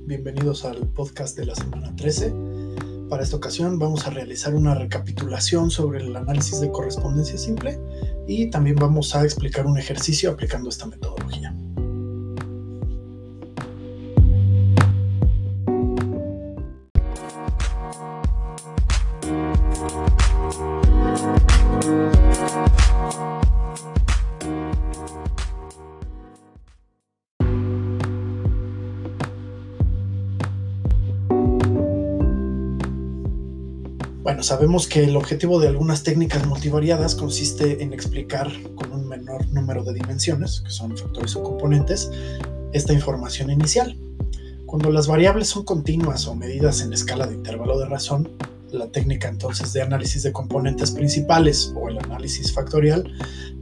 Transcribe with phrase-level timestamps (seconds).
[0.00, 2.30] Bienvenidos al podcast de la semana 13.
[3.08, 7.80] Para esta ocasión vamos a realizar una recapitulación sobre el análisis de correspondencia simple
[8.28, 11.56] y también vamos a explicar un ejercicio aplicando esta metodología.
[34.26, 39.46] Bueno, sabemos que el objetivo de algunas técnicas multivariadas consiste en explicar con un menor
[39.52, 42.10] número de dimensiones, que son factores o componentes,
[42.72, 43.96] esta información inicial.
[44.66, 48.28] Cuando las variables son continuas o medidas en escala de intervalo de razón,
[48.72, 53.08] la técnica entonces de análisis de componentes principales o el análisis factorial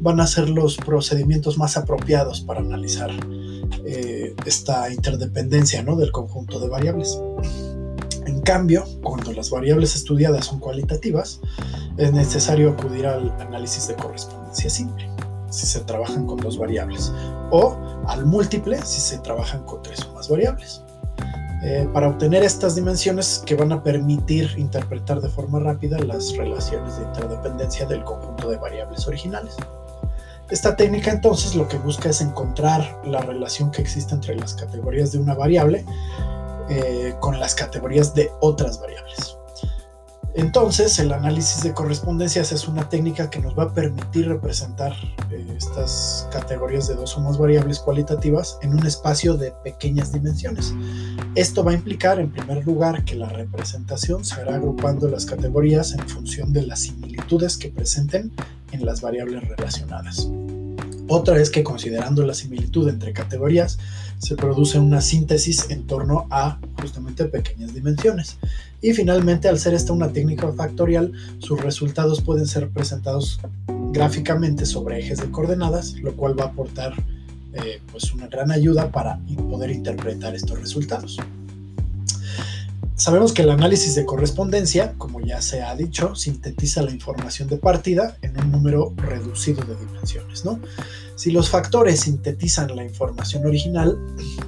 [0.00, 3.10] van a ser los procedimientos más apropiados para analizar
[3.84, 5.94] eh, esta interdependencia ¿no?
[5.96, 7.20] del conjunto de variables
[8.44, 11.40] cambio, cuando las variables estudiadas son cualitativas,
[11.96, 15.10] es necesario acudir al análisis de correspondencia simple,
[15.50, 17.12] si se trabajan con dos variables,
[17.50, 20.82] o al múltiple, si se trabajan con tres o más variables.
[21.64, 26.98] Eh, para obtener estas dimensiones que van a permitir interpretar de forma rápida las relaciones
[26.98, 29.56] de interdependencia del conjunto de variables originales.
[30.50, 35.12] Esta técnica entonces lo que busca es encontrar la relación que existe entre las categorías
[35.12, 35.86] de una variable
[36.68, 39.36] eh, con las categorías de otras variables.
[40.36, 44.92] Entonces, el análisis de correspondencias es una técnica que nos va a permitir representar
[45.30, 50.74] eh, estas categorías de dos o más variables cualitativas en un espacio de pequeñas dimensiones.
[51.36, 55.92] Esto va a implicar, en primer lugar, que la representación se hará agrupando las categorías
[55.92, 58.32] en función de las similitudes que presenten
[58.72, 60.28] en las variables relacionadas.
[61.08, 63.78] Otra es que considerando la similitud entre categorías,
[64.18, 68.38] se produce una síntesis en torno a justamente pequeñas dimensiones.
[68.80, 73.38] Y finalmente, al ser esta una técnica factorial, sus resultados pueden ser presentados
[73.92, 76.94] gráficamente sobre ejes de coordenadas, lo cual va a aportar
[77.52, 79.18] eh, pues una gran ayuda para
[79.50, 81.18] poder interpretar estos resultados.
[83.04, 87.58] Sabemos que el análisis de correspondencia, como ya se ha dicho, sintetiza la información de
[87.58, 90.46] partida en un número reducido de dimensiones.
[90.46, 90.58] ¿no?
[91.14, 93.98] Si los factores sintetizan la información original,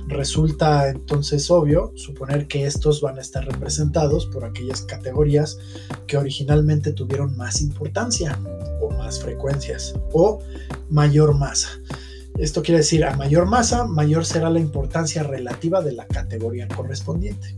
[0.09, 5.59] resulta entonces obvio suponer que estos van a estar representados por aquellas categorías
[6.07, 8.39] que originalmente tuvieron más importancia
[8.81, 10.39] o más frecuencias o
[10.89, 11.69] mayor masa.
[12.39, 17.55] Esto quiere decir, a mayor masa, mayor será la importancia relativa de la categoría correspondiente.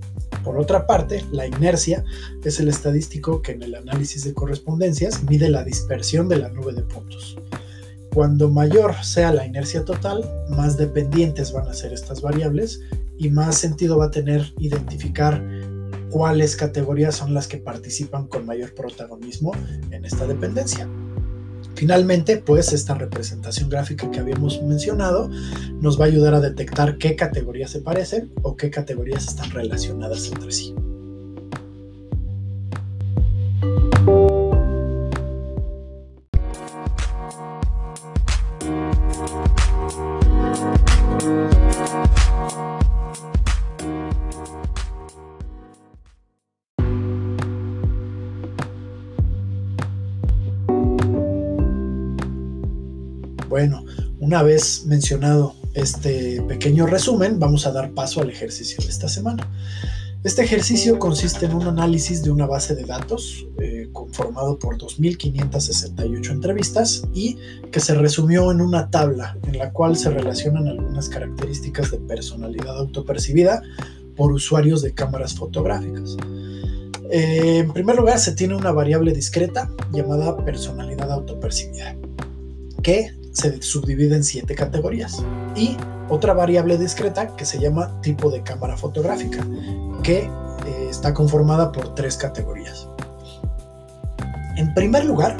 [0.49, 2.07] Por otra parte, la inercia
[2.43, 6.73] es el estadístico que en el análisis de correspondencias mide la dispersión de la nube
[6.73, 7.37] de puntos.
[8.15, 12.81] Cuando mayor sea la inercia total, más dependientes van a ser estas variables
[13.19, 15.45] y más sentido va a tener identificar
[16.11, 19.53] cuáles categorías son las que participan con mayor protagonismo
[19.91, 20.89] en esta dependencia.
[21.79, 25.31] Finalmente, pues esta representación gráfica que habíamos mencionado
[25.81, 30.27] nos va a ayudar a detectar qué categorías se parecen o qué categorías están relacionadas
[30.27, 30.75] entre sí.
[53.59, 53.85] Bueno,
[54.21, 59.51] una vez mencionado este pequeño resumen, vamos a dar paso al ejercicio de esta semana.
[60.23, 66.31] Este ejercicio consiste en un análisis de una base de datos eh, conformado por 2.568
[66.31, 67.37] entrevistas y
[67.73, 72.79] que se resumió en una tabla en la cual se relacionan algunas características de personalidad
[72.79, 73.61] autopercibida
[74.15, 76.17] por usuarios de cámaras fotográficas.
[77.11, 81.97] Eh, en primer lugar, se tiene una variable discreta llamada personalidad autopercibida,
[82.85, 85.23] que se subdivide en siete categorías.
[85.55, 85.77] Y
[86.09, 89.47] otra variable discreta que se llama tipo de cámara fotográfica,
[90.03, 90.23] que
[90.67, 92.89] eh, está conformada por tres categorías.
[94.57, 95.37] En primer lugar,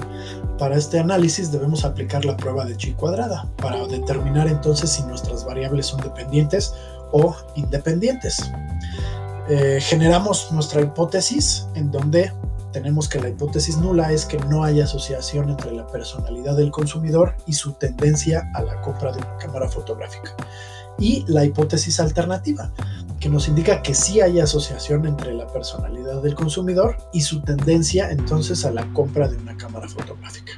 [0.59, 5.45] para este análisis debemos aplicar la prueba de chi cuadrada para determinar entonces si nuestras
[5.45, 6.73] variables son dependientes
[7.11, 8.51] o independientes.
[9.49, 12.33] Eh, generamos nuestra hipótesis en donde
[12.73, 17.35] tenemos que la hipótesis nula es que no hay asociación entre la personalidad del consumidor
[17.47, 20.35] y su tendencia a la compra de una cámara fotográfica.
[20.99, 22.73] Y la hipótesis alternativa,
[23.21, 28.11] que nos indica que sí hay asociación entre la personalidad del consumidor y su tendencia
[28.11, 30.53] entonces a la compra de una cámara fotográfica.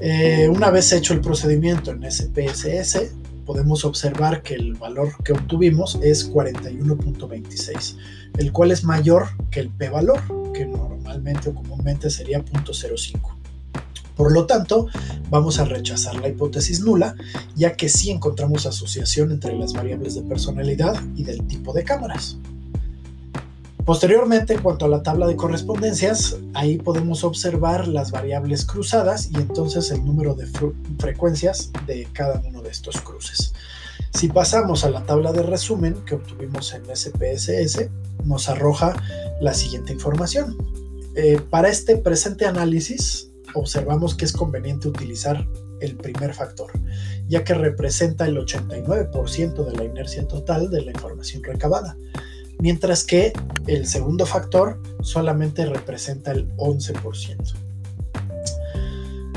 [0.00, 3.14] Eh, una vez hecho el procedimiento en SPSS,
[3.46, 7.96] podemos observar que el valor que obtuvimos es 41.26,
[8.38, 10.20] el cual es mayor que el p-valor,
[11.14, 13.36] normalmente o comúnmente sería 0.05.
[14.16, 14.86] Por lo tanto,
[15.28, 17.16] vamos a rechazar la hipótesis nula,
[17.56, 22.38] ya que sí encontramos asociación entre las variables de personalidad y del tipo de cámaras.
[23.84, 29.36] Posteriormente, en cuanto a la tabla de correspondencias, ahí podemos observar las variables cruzadas y
[29.36, 30.46] entonces el número de
[30.98, 33.52] frecuencias de cada uno de estos cruces.
[34.14, 37.90] Si pasamos a la tabla de resumen que obtuvimos en SPSS,
[38.24, 38.94] nos arroja
[39.40, 40.56] la siguiente información.
[41.16, 45.46] Eh, para este presente análisis, observamos que es conveniente utilizar
[45.80, 46.70] el primer factor,
[47.28, 51.96] ya que representa el 89% de la inercia total de la información recabada
[52.58, 53.32] mientras que
[53.66, 57.54] el segundo factor solamente representa el 11%.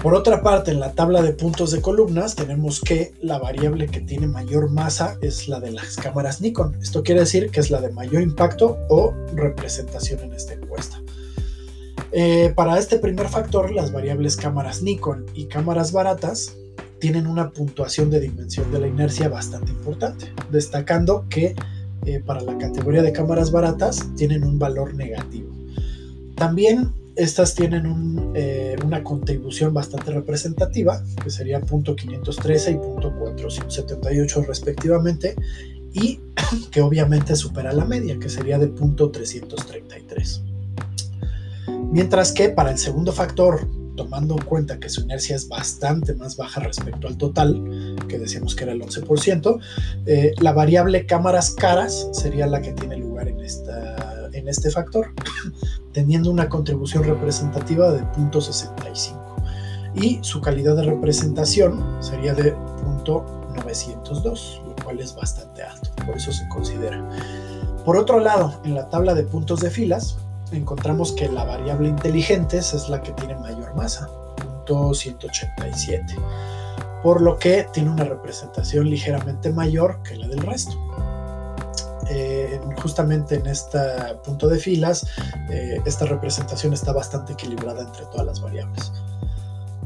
[0.01, 3.99] Por otra parte, en la tabla de puntos de columnas tenemos que la variable que
[3.99, 6.77] tiene mayor masa es la de las cámaras Nikon.
[6.81, 11.01] Esto quiere decir que es la de mayor impacto o representación en esta encuesta.
[12.11, 16.55] Eh, para este primer factor, las variables cámaras Nikon y cámaras baratas
[16.99, 21.55] tienen una puntuación de dimensión de la inercia bastante importante, destacando que
[22.05, 25.51] eh, para la categoría de cámaras baratas tienen un valor negativo.
[26.35, 35.35] También estas tienen eh, una contribución bastante representativa, que sería .513 y .478 respectivamente,
[35.93, 36.19] y
[36.71, 40.46] que obviamente supera la media, que sería de .333.
[41.91, 46.37] Mientras que para el segundo factor, tomando en cuenta que su inercia es bastante más
[46.37, 49.59] baja respecto al total, que decíamos que era el 11%,
[50.05, 55.07] eh, la variable cámaras caras sería la que tiene lugar en, esta, en este factor,
[55.93, 59.27] teniendo una contribución representativa de 0.65
[59.95, 62.53] y su calidad de representación sería de
[63.03, 67.03] 0.902, lo cual es bastante alto, por eso se considera.
[67.83, 70.17] Por otro lado, en la tabla de puntos de filas,
[70.51, 74.09] encontramos que la variable inteligentes es la que tiene mayor masa,
[74.93, 76.15] 187,
[77.03, 80.77] por lo que tiene una representación ligeramente mayor que la del resto.
[82.09, 83.79] Eh, justamente en este
[84.23, 85.05] punto de filas,
[85.49, 88.91] eh, esta representación está bastante equilibrada entre todas las variables.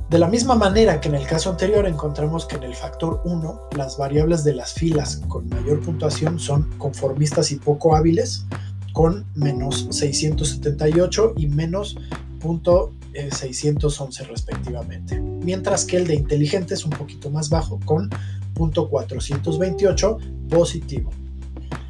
[0.10, 3.70] De la misma manera que en el caso anterior encontramos que en el factor 1
[3.78, 8.46] las variables de las filas con mayor puntuación son conformistas y poco hábiles,
[8.94, 11.98] con menos 678 y menos
[12.40, 15.20] punto 611 respectivamente.
[15.20, 18.10] Mientras que el de inteligente es un poquito más bajo con
[18.54, 20.18] punto 428
[20.50, 21.12] positivo.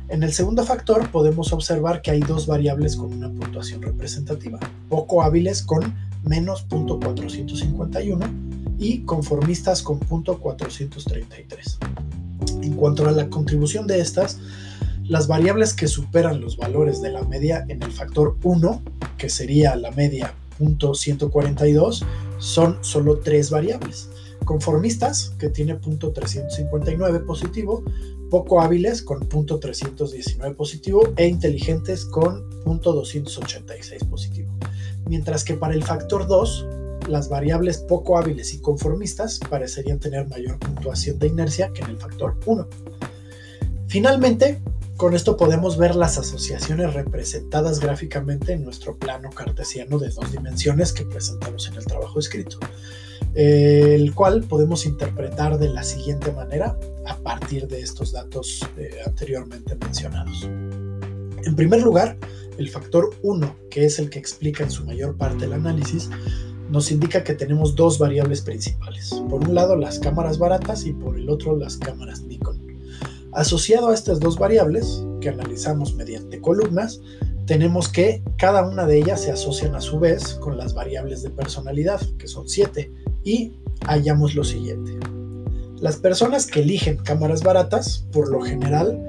[0.10, 4.60] En el segundo factor podemos observar que hay dos variables con una puntuación representativa,
[4.90, 8.20] poco hábiles con menos punto 451
[8.78, 11.80] y conformistas con punto 433.
[12.62, 14.38] En cuanto a la contribución de estas,
[15.12, 18.82] las variables que superan los valores de la media en el factor 1,
[19.18, 22.06] que sería la media .142,
[22.38, 24.10] son solo tres variables.
[24.46, 27.84] Conformistas, que tiene .359 positivo,
[28.30, 34.54] poco hábiles con .319 positivo e inteligentes con .286 positivo.
[35.10, 36.68] Mientras que para el factor 2,
[37.10, 41.98] las variables poco hábiles y conformistas parecerían tener mayor puntuación de inercia que en el
[41.98, 42.66] factor 1.
[43.88, 44.62] Finalmente,
[45.02, 50.94] con esto podemos ver las asociaciones representadas gráficamente en nuestro plano cartesiano de dos dimensiones
[50.94, 52.60] que presentamos en el trabajo escrito,
[53.34, 56.78] el cual podemos interpretar de la siguiente manera
[57.08, 60.44] a partir de estos datos eh, anteriormente mencionados.
[60.44, 62.16] En primer lugar,
[62.60, 66.12] el factor 1, que es el que explica en su mayor parte el análisis,
[66.70, 69.10] nos indica que tenemos dos variables principales.
[69.32, 72.61] Por un lado las cámaras baratas y por el otro las cámaras Nikon.
[73.34, 77.00] Asociado a estas dos variables, que analizamos mediante columnas,
[77.46, 81.30] tenemos que cada una de ellas se asocian a su vez con las variables de
[81.30, 82.92] personalidad, que son siete,
[83.24, 83.54] y
[83.86, 84.98] hallamos lo siguiente.
[85.80, 89.02] Las personas que eligen cámaras baratas, por lo general,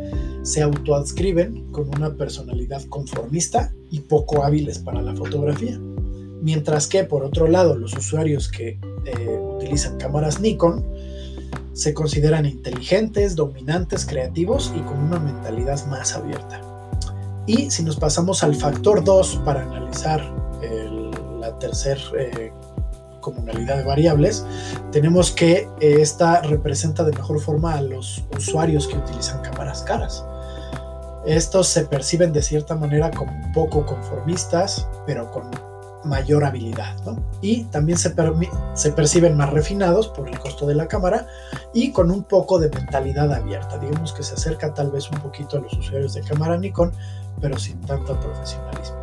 [0.42, 5.78] se autoadscriben con una personalidad conformista y poco hábiles para la fotografía.
[6.40, 10.84] Mientras que, por otro lado, los usuarios que eh, utilizan cámaras Nikon
[11.72, 16.60] se consideran inteligentes, dominantes, creativos y con una mentalidad más abierta.
[17.46, 20.22] Y si nos pasamos al factor 2 para analizar
[21.40, 22.52] la tercera eh,
[23.20, 24.44] comunalidad de variables,
[24.92, 30.24] tenemos que esta representa de mejor forma a los usuarios que utilizan cámaras caras.
[31.26, 35.50] Estos se perciben de cierta manera como poco conformistas, pero con
[36.04, 36.96] mayor habilidad.
[37.40, 38.14] Y también se,
[38.74, 41.26] se perciben más refinados por el costo de la cámara
[41.72, 43.78] y con un poco de mentalidad abierta.
[43.78, 46.92] Digamos que se acerca tal vez un poquito a los usuarios de cámara Nikon,
[47.40, 49.02] pero sin tanto profesionalismo.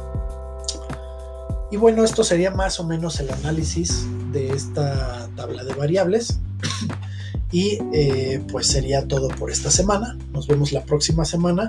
[1.72, 6.40] Y bueno, esto sería más o menos el análisis de esta tabla de variables.
[7.52, 10.16] Y eh, pues sería todo por esta semana.
[10.32, 11.68] Nos vemos la próxima semana,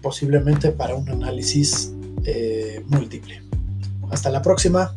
[0.00, 1.92] posiblemente para un análisis
[2.24, 3.51] eh, múltiple.
[4.12, 4.94] Hasta la próxima.